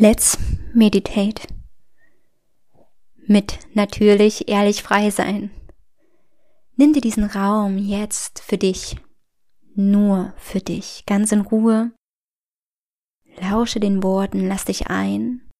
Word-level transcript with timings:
Let's 0.00 0.38
meditate. 0.72 1.48
Mit 3.26 3.58
natürlich 3.74 4.48
ehrlich 4.48 4.84
frei 4.84 5.10
sein. 5.10 5.50
Nimm 6.76 6.92
dir 6.92 7.00
diesen 7.00 7.24
Raum 7.24 7.78
jetzt 7.78 8.38
für 8.38 8.58
dich, 8.58 8.96
nur 9.74 10.34
für 10.36 10.60
dich, 10.60 11.02
ganz 11.04 11.32
in 11.32 11.40
Ruhe. 11.40 11.90
Lausche 13.40 13.80
den 13.80 14.00
Worten, 14.04 14.46
lass 14.46 14.66
dich 14.66 14.86
ein 14.86 15.50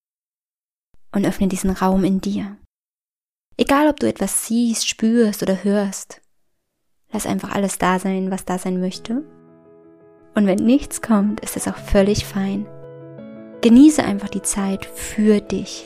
und 1.11 1.27
öffne 1.27 1.49
diesen 1.49 1.71
Raum 1.71 2.05
in 2.05 2.21
dir. 2.21 2.59
Egal, 3.57 3.89
ob 3.89 3.99
du 3.99 4.07
etwas 4.07 4.47
siehst, 4.47 4.87
spürst 4.87 5.43
oder 5.43 5.65
hörst, 5.65 6.23
lass 7.11 7.27
einfach 7.27 7.51
alles 7.51 7.79
da 7.79 7.99
sein, 7.99 8.31
was 8.31 8.45
da 8.45 8.57
sein 8.57 8.79
möchte. 8.79 9.25
Und 10.37 10.47
wenn 10.47 10.65
nichts 10.65 11.03
kommt, 11.03 11.41
ist 11.41 11.57
es 11.57 11.67
auch 11.67 11.77
völlig 11.77 12.25
fein. 12.25 12.69
Genieße 13.61 14.05
einfach 14.05 14.29
die 14.29 14.43
Zeit 14.43 14.87
für 14.87 15.41
dich. 15.41 15.85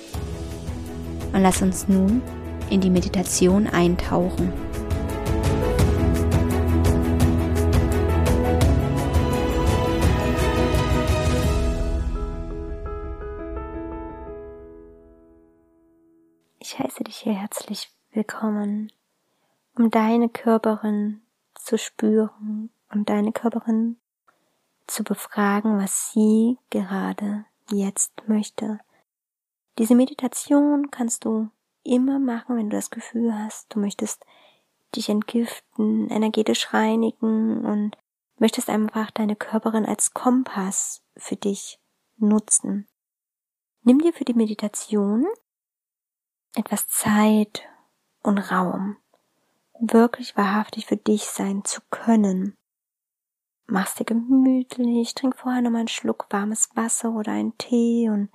Und 1.33 1.41
lass 1.41 1.62
uns 1.62 1.88
nun 1.88 2.20
in 2.69 2.83
die 2.83 2.91
Meditation 2.91 3.66
eintauchen. 3.66 4.52
Ich 16.59 16.79
heiße 16.79 17.04
dich 17.04 17.16
hier 17.16 17.32
herzlich 17.32 17.91
willkommen, 18.12 18.93
um 19.79 19.91
deine 19.91 20.29
Körperin 20.29 21.23
zu 21.54 21.79
spüren 21.79 22.68
und 22.91 23.09
deine 23.09 23.32
Körperin 23.32 23.96
zu 24.87 25.04
befragen, 25.04 25.79
was 25.79 26.12
sie 26.12 26.59
gerade 26.68 27.46
jetzt 27.72 28.12
möchte. 28.26 28.80
Diese 29.78 29.94
Meditation 29.94 30.90
kannst 30.90 31.24
du 31.24 31.50
immer 31.82 32.18
machen, 32.18 32.56
wenn 32.56 32.70
du 32.70 32.76
das 32.76 32.90
Gefühl 32.90 33.34
hast, 33.34 33.74
du 33.74 33.80
möchtest 33.80 34.24
dich 34.95 35.09
entgiften, 35.09 36.10
energetisch 36.10 36.73
reinigen 36.73 37.64
und 37.64 37.96
möchtest 38.38 38.68
einfach 38.68 39.10
deine 39.10 39.37
Körperin 39.37 39.87
als 39.87 40.12
Kompass 40.12 41.02
für 41.16 41.37
dich 41.37 41.80
nutzen. 42.18 42.87
Nimm 43.82 44.01
dir 44.01 44.12
für 44.12 44.24
die 44.24 44.34
Meditation 44.34 45.26
etwas 46.54 46.88
Zeit 46.88 47.62
und 48.23 48.38
Raum, 48.38 48.98
wirklich 49.80 50.36
wahrhaftig 50.36 50.86
für 50.86 50.98
dich 50.98 51.24
sein 51.24 51.64
zu 51.64 51.80
können 51.90 52.57
machst 53.66 54.01
dir 54.01 54.05
gemütlich, 54.05 55.15
trink 55.15 55.37
vorher 55.37 55.63
nochmal 55.63 55.80
einen 55.80 55.88
Schluck 55.88 56.27
warmes 56.30 56.71
Wasser 56.74 57.13
oder 57.13 57.32
einen 57.32 57.57
Tee 57.59 58.09
und 58.09 58.30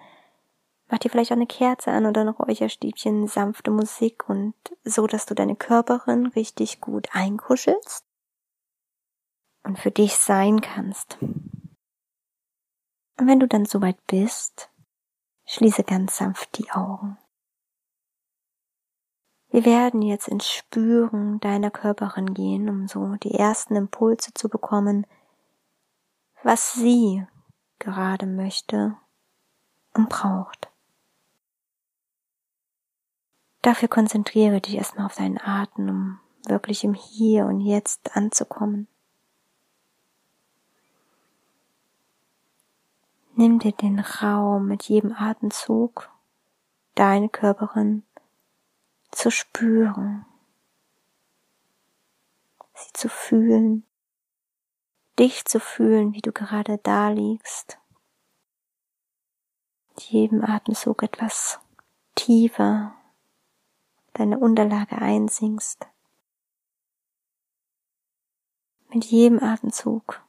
mach 0.90 1.00
dir 1.00 1.10
vielleicht 1.10 1.32
auch 1.32 1.36
eine 1.38 1.48
Kerze 1.48 1.92
an 1.92 2.06
oder 2.06 2.22
ein 2.22 2.30
Räucherstäbchen, 2.30 3.28
sanfte 3.28 3.72
Musik 3.72 4.30
und 4.30 4.56
so, 4.84 5.08
dass 5.08 5.26
du 5.26 5.36
deine 5.36 5.56
Körperin 5.56 6.28
richtig 6.28 6.82
gut 6.82 7.10
einkuschelst 7.12 8.06
und 9.64 9.78
für 9.78 9.92
dich 9.92 10.16
sein 10.16 10.62
kannst. 10.62 11.18
Und 13.20 13.28
wenn 13.28 13.40
du 13.40 13.48
dann 13.48 13.66
soweit 13.66 13.98
bist, 14.08 14.70
schließe 15.46 15.84
ganz 15.84 16.18
sanft 16.18 16.58
die 16.58 16.70
Augen. 16.72 17.18
Wir 19.50 19.66
werden 19.66 20.02
jetzt 20.02 20.28
ins 20.28 20.50
Spüren 20.50 21.40
deiner 21.40 21.72
Körperin 21.72 22.34
gehen, 22.34 22.70
um 22.70 22.88
so 22.88 23.16
die 23.16 23.34
ersten 23.34 23.76
Impulse 23.76 24.34
zu 24.34 24.50
bekommen, 24.50 25.08
was 26.48 26.72
sie 26.72 27.28
gerade 27.78 28.26
möchte 28.26 28.96
und 29.94 30.08
braucht. 30.08 30.70
Dafür 33.62 33.90
konzentriere 33.90 34.62
dich 34.62 34.76
erstmal 34.76 35.08
auf 35.08 35.16
deinen 35.16 35.42
Atem, 35.42 35.90
um 35.90 36.20
wirklich 36.46 36.86
im 36.86 36.94
Hier 36.94 37.48
und 37.48 37.60
Jetzt 37.60 38.16
anzukommen. 38.16 38.88
Nimm 43.36 43.60
dir 43.60 43.74
den 43.74 44.00
Raum 44.00 44.70
mit 44.70 44.84
jedem 44.84 45.12
Atemzug, 45.12 46.10
deine 46.96 47.28
Körperin 47.28 48.04
zu 49.12 49.32
spüren, 49.32 50.26
sie 52.74 52.94
zu 52.94 53.10
fühlen, 53.10 53.87
dich 55.20 55.46
zu 55.46 55.60
fühlen, 55.60 56.14
wie 56.14 56.22
du 56.22 56.32
gerade 56.32 56.78
da 56.84 57.10
liegst. 57.10 57.80
Mit 59.90 60.02
jedem 60.04 60.44
Atemzug 60.44 61.04
etwas 61.04 61.60
tiefer 62.16 62.94
deine 64.14 64.40
Unterlage 64.40 64.98
einsinkst. 64.98 65.88
Mit 68.90 69.06
jedem 69.06 69.42
Atemzug 69.42 70.22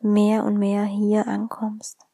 mehr 0.00 0.44
und 0.44 0.58
mehr 0.58 0.84
hier 0.84 1.26
ankommst. 1.26 2.06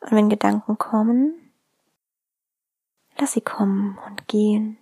Und 0.00 0.12
wenn 0.12 0.28
Gedanken 0.28 0.78
kommen, 0.78 1.52
lass 3.18 3.32
sie 3.32 3.40
kommen 3.40 3.98
und 4.06 4.28
gehen. 4.28 4.78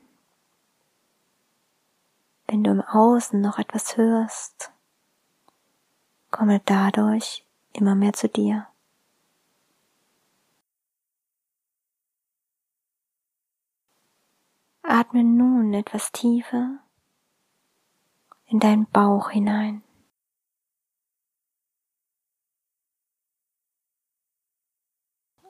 Wenn 2.46 2.62
du 2.62 2.70
im 2.72 2.82
Außen 2.82 3.40
noch 3.40 3.58
etwas 3.58 3.96
hörst, 3.96 4.73
komme 6.34 6.60
dadurch 6.64 7.46
immer 7.74 7.94
mehr 7.94 8.12
zu 8.12 8.28
dir. 8.28 8.66
Atme 14.82 15.22
nun 15.22 15.72
etwas 15.72 16.10
tiefer 16.10 16.80
in 18.46 18.58
deinen 18.58 18.86
Bauch 18.86 19.30
hinein. 19.30 19.84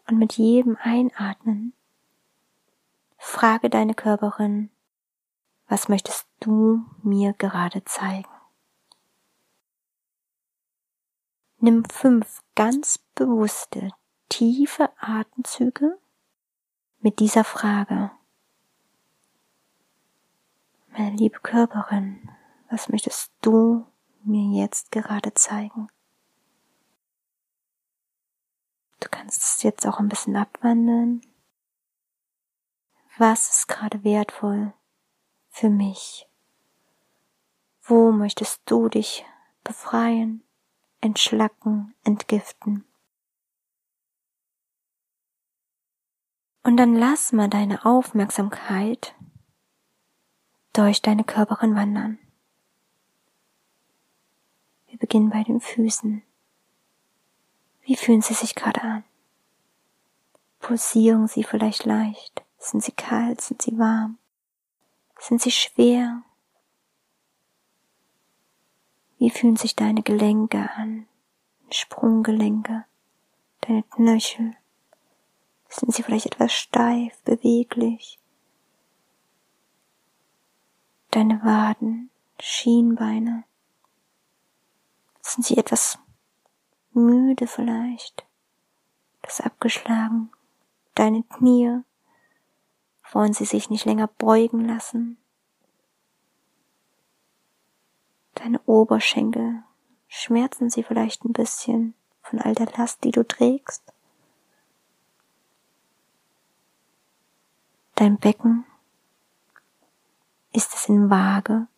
Und 0.07 0.19
mit 0.19 0.35
jedem 0.35 0.77
Einatmen 0.83 1.73
frage 3.17 3.71
deine 3.71 3.95
Körperin, 3.95 4.69
was 5.67 5.89
möchtest 5.89 6.29
du 6.41 6.85
mir 7.03 7.33
gerade 7.33 7.83
zeigen? 7.87 8.34
Nimm 11.65 11.87
fünf 11.87 12.43
ganz 12.55 12.99
bewusste, 13.15 13.89
tiefe 14.29 14.91
Atemzüge 14.99 15.99
mit 17.01 17.21
dieser 17.21 17.43
Frage. 17.43 18.11
Meine 20.89 21.17
liebe 21.17 21.41
Körperin, 21.41 22.31
was 22.69 22.91
möchtest 22.91 23.33
du 23.41 23.87
mir 24.25 24.61
jetzt 24.61 24.93
gerade 24.93 25.33
zeigen? 25.33 25.89
Du 29.01 29.09
kannst 29.11 29.43
es 29.43 29.63
jetzt 29.63 29.87
auch 29.87 29.99
ein 29.99 30.11
bisschen 30.11 30.37
abwandeln. 30.37 31.23
Was 33.17 33.49
ist 33.49 33.69
gerade 33.69 34.05
wertvoll 34.05 34.75
für 35.49 35.71
mich? 35.71 36.29
Wo 37.83 38.13
möchtest 38.13 38.61
du 38.67 38.91
dich 38.91 39.25
befreien? 39.63 40.45
Entschlacken, 41.05 41.95
entgiften. 42.03 42.87
Und 46.63 46.79
dann 46.79 46.95
lass 46.95 47.33
mal 47.33 47.49
deine 47.49 47.85
Aufmerksamkeit 47.85 49.15
durch 50.73 51.03
deine 51.03 51.23
Körperin 51.23 51.75
wandern. 51.75 52.19
Wir 54.87 54.99
beginnen 54.99 55.29
bei 55.29 55.43
den 55.43 55.61
Füßen. 55.61 56.23
Wie 57.83 57.97
fühlen 57.97 58.23
sie 58.23 58.35
sich 58.35 58.55
gerade 58.55 58.81
an? 58.81 59.05
Pulsieren 60.61 61.29
sie 61.29 61.45
vielleicht 61.45 61.85
leicht? 61.85 62.43
Sind 62.57 62.83
sie 62.83 62.93
kalt? 62.93 63.43
Sind 63.43 63.61
sie 63.61 63.79
warm? 63.79 64.19
Sind 65.19 65.43
sie 65.43 65.51
schwer? 65.51 66.23
Wie 69.25 69.31
fühlen 69.31 69.57
sich 69.57 69.75
deine 69.75 70.03
Gelenke 70.03 70.69
an? 70.77 71.07
Sprunggelenke, 71.71 72.85
deine 73.63 73.83
Knöchel? 73.85 74.55
Sind 75.71 75.95
sie 75.95 76.03
vielleicht 76.03 76.27
etwas 76.27 76.53
steif, 76.53 77.19
beweglich? 77.23 78.19
Deine 81.11 81.43
Waden, 81.43 82.11
Schienbeine? 82.39 83.45
Sind 85.23 85.47
sie 85.47 85.57
etwas 85.57 85.99
müde 86.93 87.47
vielleicht? 87.47 88.27
Das 89.23 89.41
abgeschlagen? 89.41 90.31
Deine 90.95 91.23
Knie? 91.23 91.81
Wollen 93.11 93.33
sie 93.33 93.47
sich 93.47 93.71
nicht 93.71 93.87
länger 93.87 94.07
beugen 94.07 94.67
lassen? 94.69 95.17
Deine 98.35 98.61
Oberschenkel, 98.67 99.63
schmerzen 100.09 100.69
sie 100.69 100.83
vielleicht 100.83 101.25
ein 101.25 101.33
bisschen 101.33 101.95
von 102.23 102.41
all 102.41 102.55
der 102.55 102.67
Last, 102.77 103.05
die 103.05 103.11
du 103.11 103.27
trägst? 103.27 103.83
Dein 107.95 108.19
Becken, 108.19 108.67
ist 110.53 110.75
es 110.75 110.89
in 110.89 111.11
Waage? 111.11 111.69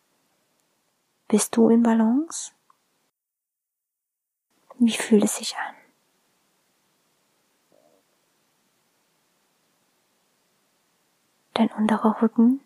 Bist 1.27 1.55
du 1.55 1.69
in 1.69 1.83
Balance? 1.83 2.51
Wie 4.79 4.93
fühlt 4.93 5.23
es 5.23 5.35
sich 5.37 5.55
an? 5.57 5.75
Dein 11.53 11.71
unterer 11.71 12.21
Rücken? 12.21 12.61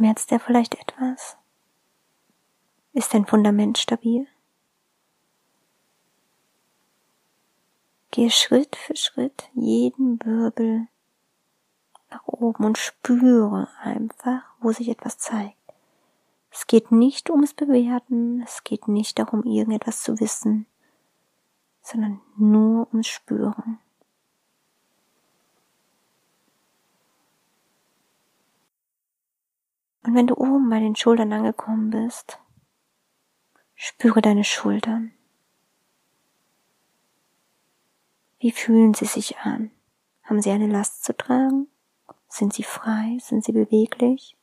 Schmerzt 0.00 0.32
er 0.32 0.40
vielleicht 0.40 0.76
etwas? 0.76 1.36
Ist 2.94 3.12
dein 3.12 3.26
Fundament 3.26 3.76
stabil? 3.76 4.26
Gehe 8.10 8.30
Schritt 8.30 8.76
für 8.76 8.96
Schritt 8.96 9.50
jeden 9.52 10.18
Wirbel 10.24 10.86
nach 12.08 12.26
oben 12.26 12.64
und 12.64 12.78
spüre 12.78 13.68
einfach, 13.82 14.42
wo 14.60 14.72
sich 14.72 14.88
etwas 14.88 15.18
zeigt. 15.18 15.58
Es 16.50 16.66
geht 16.66 16.90
nicht 16.90 17.28
ums 17.28 17.52
Bewerten, 17.52 18.40
es 18.40 18.64
geht 18.64 18.88
nicht 18.88 19.18
darum, 19.18 19.42
irgendetwas 19.44 20.02
zu 20.02 20.18
wissen, 20.18 20.64
sondern 21.82 22.22
nur 22.38 22.88
ums 22.90 23.08
Spüren. 23.08 23.78
Und 30.10 30.16
wenn 30.16 30.26
du 30.26 30.34
oben 30.34 30.68
bei 30.68 30.80
den 30.80 30.96
Schultern 30.96 31.32
angekommen 31.32 31.90
bist, 31.90 32.40
spüre 33.76 34.20
deine 34.20 34.42
Schultern. 34.42 35.12
Wie 38.40 38.50
fühlen 38.50 38.92
sie 38.92 39.04
sich 39.04 39.38
an? 39.38 39.70
Haben 40.24 40.42
sie 40.42 40.50
eine 40.50 40.66
Last 40.66 41.04
zu 41.04 41.16
tragen? 41.16 41.68
Sind 42.26 42.54
sie 42.54 42.64
frei? 42.64 43.18
Sind 43.20 43.44
sie 43.44 43.52
beweglich? 43.52 44.36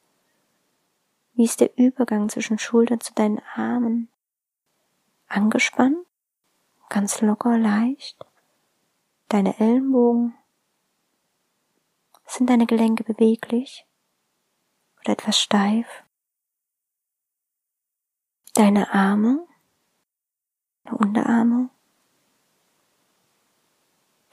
Wie 1.34 1.44
ist 1.44 1.60
der 1.60 1.78
Übergang 1.78 2.30
zwischen 2.30 2.58
Schultern 2.58 3.02
zu 3.02 3.14
deinen 3.14 3.42
Armen? 3.54 4.08
Angespannt? 5.28 5.98
Ganz 6.88 7.20
locker, 7.20 7.58
leicht? 7.58 8.26
Deine 9.28 9.60
Ellenbogen? 9.60 10.34
Sind 12.26 12.50
deine 12.50 12.68
Gelenke 12.68 13.04
beweglich? 13.04 13.86
Oder 15.08 15.14
etwas 15.14 15.40
steif? 15.40 15.88
Deine 18.56 18.94
Arme? 18.94 19.48
Deine 20.84 20.98
Unterarme? 20.98 21.70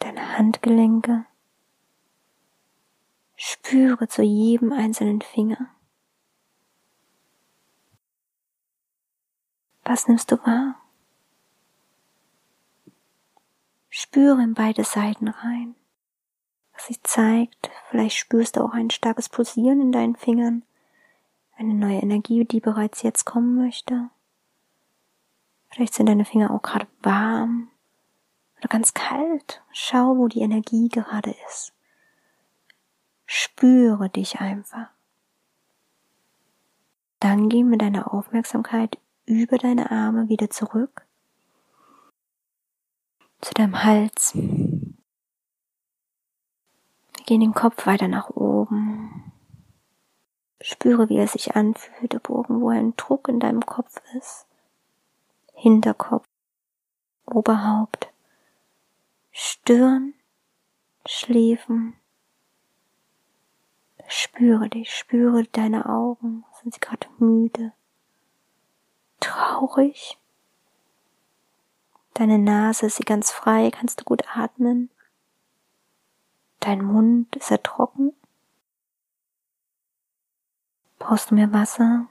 Deine 0.00 0.36
Handgelenke? 0.36 1.26
Spüre 3.36 4.08
zu 4.08 4.22
jedem 4.22 4.72
einzelnen 4.72 5.22
Finger. 5.22 5.70
Was 9.84 10.08
nimmst 10.08 10.32
du 10.32 10.38
wahr? 10.38 10.74
Spüre 13.90 14.42
in 14.42 14.54
beide 14.54 14.82
Seiten 14.82 15.28
rein. 15.28 15.76
Was 16.74 16.86
sich 16.86 17.02
zeigt, 17.02 17.70
vielleicht 17.88 18.16
spürst 18.16 18.56
du 18.56 18.60
auch 18.60 18.72
ein 18.72 18.90
starkes 18.90 19.28
Pulsieren 19.28 19.80
in 19.80 19.92
deinen 19.92 20.16
Fingern, 20.16 20.64
eine 21.56 21.74
neue 21.74 22.00
Energie, 22.00 22.44
die 22.44 22.60
bereits 22.60 23.02
jetzt 23.02 23.24
kommen 23.24 23.54
möchte. 23.54 24.10
Vielleicht 25.68 25.94
sind 25.94 26.06
deine 26.06 26.24
Finger 26.24 26.50
auch 26.50 26.62
gerade 26.62 26.86
warm 27.02 27.68
oder 28.58 28.68
ganz 28.68 28.94
kalt. 28.94 29.62
Schau, 29.72 30.16
wo 30.16 30.28
die 30.28 30.40
Energie 30.40 30.88
gerade 30.88 31.34
ist. 31.46 31.72
Spüre 33.26 34.08
dich 34.10 34.40
einfach. 34.40 34.88
Dann 37.20 37.48
geh 37.48 37.64
mit 37.64 37.80
deiner 37.80 38.12
Aufmerksamkeit 38.12 38.98
über 39.26 39.58
deine 39.58 39.90
Arme 39.90 40.28
wieder 40.28 40.50
zurück 40.50 41.06
zu 43.40 43.54
deinem 43.54 43.82
Hals. 43.82 44.36
Gehen 47.26 47.40
den 47.40 47.54
Kopf 47.54 47.86
weiter 47.86 48.08
nach 48.08 48.30
oben. 48.30 49.32
Spüre, 50.60 51.08
wie 51.08 51.16
er 51.16 51.28
sich 51.28 51.56
anfühlt, 51.56 52.14
ob 52.14 52.28
irgendwo 52.28 52.68
ein 52.68 52.96
Druck 52.96 53.28
in 53.28 53.40
deinem 53.40 53.64
Kopf 53.64 54.00
ist. 54.16 54.46
Hinterkopf, 55.52 56.26
Oberhaupt, 57.26 58.12
Stirn, 59.30 60.14
Schläfen, 61.06 61.96
Spüre 64.06 64.68
dich, 64.68 64.94
spüre 64.94 65.44
deine 65.44 65.88
Augen. 65.88 66.44
Sind 66.60 66.74
sie 66.74 66.80
gerade 66.80 67.08
müde? 67.18 67.72
Traurig? 69.20 70.18
Deine 72.12 72.38
Nase 72.38 72.86
ist 72.86 72.96
sie 72.96 73.04
ganz 73.04 73.32
frei, 73.32 73.70
kannst 73.70 74.00
du 74.00 74.04
gut 74.04 74.22
atmen? 74.36 74.90
Dein 76.64 76.82
Mund, 76.82 77.36
ist 77.36 77.50
er 77.50 77.62
trocken? 77.62 78.14
Brauchst 80.98 81.30
du 81.30 81.34
mehr 81.34 81.52
Wasser? 81.52 82.06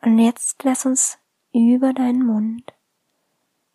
Und 0.00 0.18
jetzt 0.18 0.64
lass 0.64 0.86
uns 0.86 1.18
über 1.52 1.92
deinen 1.92 2.24
Mund 2.24 2.72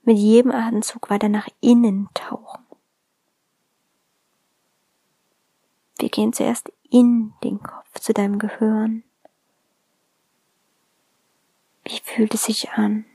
mit 0.01 0.17
jedem 0.17 0.49
Atemzug 0.49 1.11
weiter 1.11 1.29
nach 1.29 1.47
innen 1.61 2.09
tauchen. 2.15 2.65
Wir 5.99 6.09
gehen 6.09 6.33
zuerst 6.33 6.71
in 6.89 7.35
den 7.43 7.61
Kopf 7.61 7.99
zu 7.99 8.11
deinem 8.11 8.39
Gehirn. 8.39 9.03
Wie 11.83 11.99
fühlt 11.99 12.33
es 12.33 12.45
sich 12.45 12.71
an? 12.71 13.05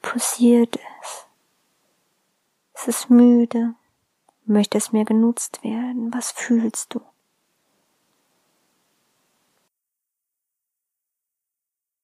Pulsiert 0.00 0.78
es? 1.02 1.23
Ist 2.86 3.04
es 3.04 3.08
müde? 3.08 3.74
Möchte 4.44 4.76
es 4.76 4.92
mehr 4.92 5.06
genutzt 5.06 5.64
werden? 5.64 6.12
Was 6.12 6.32
fühlst 6.32 6.92
du? 6.92 7.00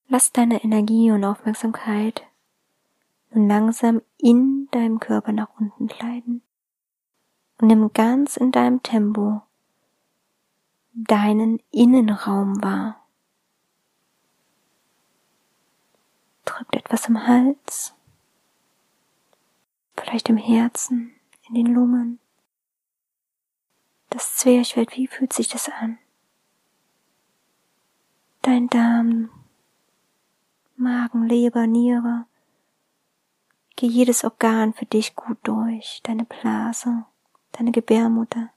Lass 0.09 0.32
deine 0.32 0.65
Energie 0.65 1.11
und 1.11 1.23
Aufmerksamkeit 1.23 2.27
nun 3.31 3.47
langsam 3.47 4.01
in 4.17 4.69
deinem 4.70 5.01
Körper 5.01 5.32
nach 5.32 5.51
unten 5.58 5.87
gleiten 5.87 6.41
und 7.60 7.67
nimm 7.69 7.93
ganz 7.93 8.39
in 8.39 8.51
deinem 8.51 8.82
Tempo 8.82 9.43
deinen 10.94 11.60
Innenraum 11.70 12.63
wahr. 12.63 13.06
Drückt 16.46 16.75
etwas 16.75 17.06
im 17.06 17.27
Hals, 17.27 17.94
vielleicht 20.10 20.29
im 20.29 20.38
Herzen, 20.38 21.14
in 21.48 21.55
den 21.55 21.67
Lungen. 21.67 22.19
Das 24.08 24.36
Zwerchfeld, 24.36 24.96
wie 24.96 25.06
fühlt 25.06 25.32
sich 25.32 25.46
das 25.46 25.69
an? 25.69 25.98
Dein 28.43 28.67
Darm, 28.67 29.31
Magen, 30.74 31.29
Leber, 31.29 31.69
Niere. 31.69 32.26
Geh 33.76 33.86
jedes 33.86 34.24
Organ 34.24 34.72
für 34.72 34.84
dich 34.84 35.14
gut 35.14 35.38
durch, 35.44 36.00
deine 36.02 36.24
Blase, 36.24 37.05
deine 37.52 37.70
Gebärmutter. 37.70 38.50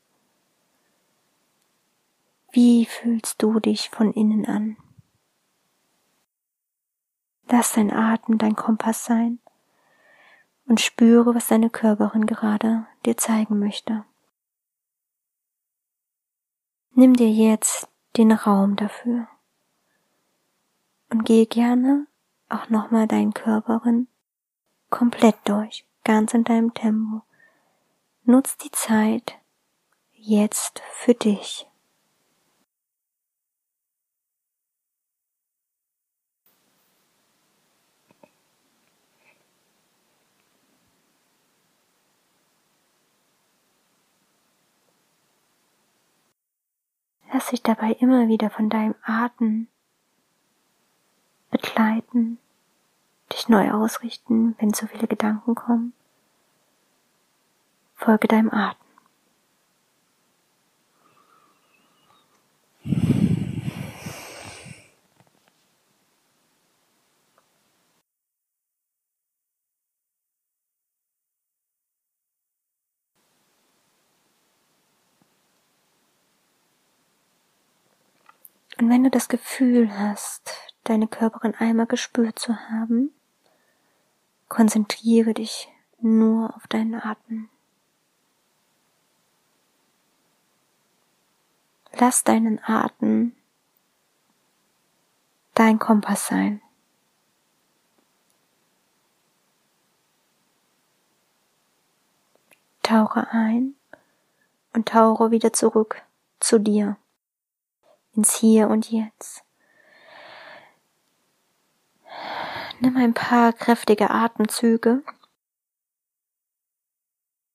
Wie 2.51 2.88
fühlst 2.88 3.43
du 3.43 3.60
dich 3.60 3.91
von 3.91 4.12
innen 4.12 4.48
an? 4.48 4.75
Lass 7.48 7.74
dein 7.74 7.93
Atem 7.93 8.39
dein 8.39 8.55
Kompass 8.55 9.05
sein 9.05 9.39
und 10.65 10.82
spüre, 10.82 11.36
was 11.36 11.48
deine 11.48 11.70
Körperin 11.70 12.25
gerade 12.25 12.86
dir 13.05 13.17
zeigen 13.17 13.60
möchte. 13.60 14.05
Nimm 16.91 17.15
dir 17.15 17.29
jetzt 17.29 17.88
den 18.17 18.32
Raum 18.32 18.75
dafür 18.75 19.27
und 21.10 21.25
gehe 21.25 21.46
gerne 21.46 22.08
auch 22.50 22.70
nochmal 22.70 23.08
deinen 23.08 23.34
Körperin 23.34 24.08
komplett 24.89 25.36
durch, 25.46 25.88
ganz 26.03 26.34
in 26.34 26.43
deinem 26.43 26.74
Tempo. 26.74 27.24
Nutz 28.24 28.58
die 28.58 28.72
Zeit 28.72 29.39
jetzt 30.12 30.82
für 30.93 31.15
dich. 31.15 31.67
Lass 47.34 47.48
dich 47.48 47.63
dabei 47.63 47.94
immer 47.94 48.28
wieder 48.28 48.52
von 48.52 48.70
deinem 48.70 48.94
Atem 49.02 49.68
begleiten, 51.50 52.38
dich 53.32 53.50
neu 53.50 53.72
ausrichten, 53.72 54.56
wenn 54.60 54.72
zu 54.72 54.86
viele 54.86 55.08
Gedanken 55.08 55.56
kommen. 55.56 55.94
Folge 57.96 58.28
deinem 58.28 58.52
Atem. 58.52 58.83
Und 78.84 78.90
wenn 78.90 79.06
du 79.06 79.10
das 79.10 79.30
Gefühl 79.30 79.98
hast, 79.98 80.54
deine 80.84 81.08
Körperin 81.08 81.56
einmal 81.56 81.86
gespürt 81.86 82.38
zu 82.38 82.54
haben, 82.70 83.13
konzentriere 84.50 85.34
dich 85.34 85.70
nur 86.02 86.54
auf 86.54 86.68
deinen 86.68 86.96
Atem. 86.96 87.48
Lass 91.94 92.25
deinen 92.25 92.62
Atem 92.62 93.32
dein 95.54 95.80
Kompass 95.80 96.28
sein. 96.28 96.62
Tauche 102.82 103.30
ein 103.32 103.75
und 104.74 104.90
tauche 104.90 105.32
wieder 105.32 105.54
zurück 105.54 106.02
zu 106.42 106.60
dir 106.60 106.98
ins 108.15 108.36
Hier 108.36 108.67
und 108.70 108.91
Jetzt. 108.91 109.43
Nimm 112.79 112.98
ein 112.98 113.13
paar 113.13 113.53
kräftige 113.53 114.10
Atemzüge 114.10 115.03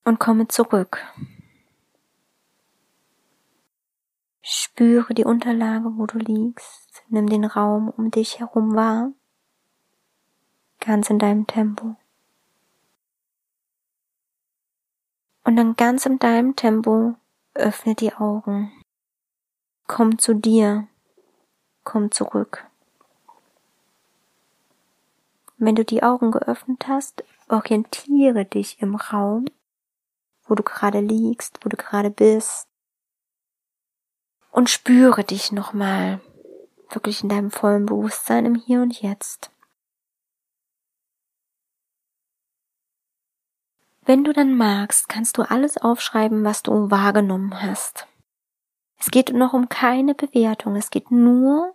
und 0.03 0.19
komme 0.19 0.47
zurück. 0.47 1.05
Spüre 4.41 5.13
die 5.13 5.25
Unterlage, 5.25 5.97
wo 5.97 6.07
du 6.07 6.17
liegst. 6.17 7.03
Nimm 7.09 7.27
den 7.27 7.45
Raum 7.45 7.89
um 7.89 8.09
dich 8.09 8.39
herum 8.39 8.73
wahr. 8.73 9.11
Ganz 10.79 11.09
in 11.09 11.19
deinem 11.19 11.45
Tempo. 11.45 11.95
Und 15.43 15.55
dann 15.55 15.75
ganz 15.75 16.05
in 16.05 16.17
deinem 16.17 16.55
Tempo 16.55 17.15
öffne 17.53 17.93
die 17.93 18.13
Augen. 18.13 18.71
Komm 19.89 20.19
zu 20.19 20.35
dir. 20.35 20.87
Komm 21.83 22.11
zurück. 22.11 22.67
Wenn 25.57 25.73
du 25.73 25.83
die 25.83 26.03
Augen 26.03 26.29
geöffnet 26.29 26.87
hast, 26.87 27.23
orientiere 27.47 28.45
dich 28.45 28.83
im 28.83 28.93
Raum, 28.93 29.45
wo 30.43 30.53
du 30.53 30.61
gerade 30.61 30.99
liegst, 30.99 31.65
wo 31.65 31.69
du 31.69 31.75
gerade 31.75 32.11
bist. 32.11 32.67
Und 34.51 34.69
spüre 34.69 35.23
dich 35.23 35.51
nochmal 35.51 36.21
wirklich 36.91 37.23
in 37.23 37.29
deinem 37.29 37.49
vollen 37.49 37.87
Bewusstsein 37.87 38.45
im 38.45 38.53
Hier 38.53 38.83
und 38.83 39.01
Jetzt. 39.01 39.49
Wenn 44.05 44.23
du 44.23 44.33
dann 44.33 44.55
magst, 44.55 45.09
kannst 45.09 45.39
du 45.39 45.41
alles 45.41 45.77
aufschreiben, 45.77 46.43
was 46.43 46.61
du 46.61 46.91
wahrgenommen 46.91 47.59
hast. 47.59 48.08
Es 48.99 49.11
geht 49.11 49.33
noch 49.33 49.53
um 49.53 49.69
keine 49.69 50.13
Bewertung, 50.13 50.75
es 50.75 50.89
geht 50.89 51.09
nur 51.09 51.73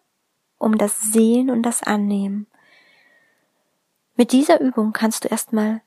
um 0.58 0.78
das 0.78 1.00
Sehen 1.00 1.50
und 1.50 1.62
das 1.62 1.82
Annehmen. 1.82 2.46
Mit 4.14 4.32
dieser 4.32 4.60
Übung 4.60 4.92
kannst 4.92 5.24
du 5.24 5.28
erstmal 5.28 5.80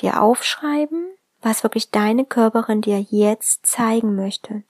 dir 0.00 0.22
aufschreiben, 0.22 1.06
was 1.40 1.62
wirklich 1.62 1.90
deine 1.90 2.24
Körperin 2.24 2.80
dir 2.80 3.00
jetzt 3.00 3.66
zeigen 3.66 4.16
möchte. 4.16 4.64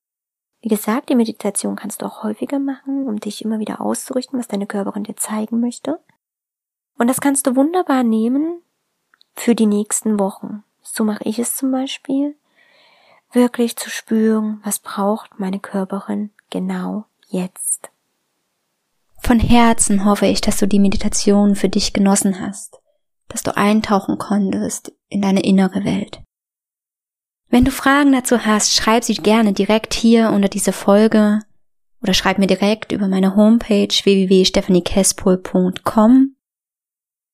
Wie 0.61 0.69
gesagt, 0.69 1.09
die 1.09 1.15
Meditation 1.15 1.77
kannst 1.77 2.03
du 2.03 2.07
auch 2.07 2.23
häufiger 2.23 2.59
machen, 2.59 3.09
um 3.09 3.19
dich 3.21 3.45
immer 3.45 3.59
wieder 3.59 3.81
auszurichten, 3.81 4.39
was 4.39 4.49
deine 4.49 4.67
Körperin 4.67 5.05
dir 5.05 5.17
zeigen 5.17 5.61
möchte. 5.61 6.01
Und 6.99 7.09
das 7.09 7.21
kannst 7.21 7.47
du 7.47 7.57
wunderbar 7.57 8.05
nehmen 8.05 8.63
für 9.35 9.55
die 9.55 9.67
nächsten 9.67 10.19
Wochen. 10.19 10.63
So 10.83 11.05
mache 11.05 11.25
ich 11.25 11.39
es 11.39 11.57
zum 11.57 11.73
Beispiel 11.73 12.37
wirklich 13.35 13.77
zu 13.77 13.91
spüren, 13.91 14.61
was 14.65 14.79
braucht 14.79 15.39
meine 15.39 15.61
Körperin 15.61 16.31
genau 16.51 17.05
jetzt. 17.29 17.91
Von 19.19 19.41
Herzen 19.41 20.05
hoffe 20.05 20.27
ich, 20.27 20.41
dass 20.41 20.59
du 20.59 20.67
die 20.67 20.81
Meditation 20.81 21.57
für 21.57 21.69
dich 21.69 21.93
genossen 21.93 22.41
hast, 22.41 22.81
dass 23.29 23.43
du 23.43 23.55
eintauchen 23.57 24.17
konntest 24.19 24.93
in 25.09 25.23
deine 25.23 25.43
innere 25.43 25.85
Welt. 25.85 26.21
Wenn 27.49 27.65
du 27.65 27.71
Fragen 27.71 28.13
dazu 28.13 28.45
hast, 28.45 28.75
schreib 28.75 29.05
sie 29.05 29.15
gerne 29.15 29.53
direkt 29.53 29.95
hier 29.95 30.31
unter 30.31 30.49
diese 30.49 30.73
Folge 30.73 31.41
oder 32.03 32.15
schreib 32.15 32.39
mir 32.39 32.47
direkt 32.47 32.93
über 32.93 33.09
meine 33.09 33.37
Homepage 33.37 33.89
www.stephaniekespol.com. 33.89 36.37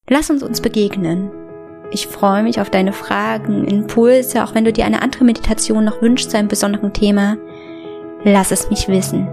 Lass 0.08 0.30
uns 0.30 0.42
uns 0.42 0.60
begegnen 0.60 1.47
ich 1.90 2.06
freue 2.06 2.42
mich 2.42 2.60
auf 2.60 2.70
deine 2.70 2.92
Fragen, 2.92 3.64
Impulse, 3.64 4.44
auch 4.44 4.54
wenn 4.54 4.64
du 4.64 4.72
dir 4.72 4.84
eine 4.84 5.02
andere 5.02 5.24
Meditation 5.24 5.84
noch 5.84 6.02
wünschst 6.02 6.30
zu 6.30 6.38
einem 6.38 6.48
besonderen 6.48 6.92
Thema. 6.92 7.36
Lass 8.24 8.50
es 8.50 8.68
mich 8.68 8.88
wissen. 8.88 9.28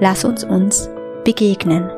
Lass 0.00 0.24
uns 0.24 0.44
uns 0.44 0.88
begegnen. 1.24 1.90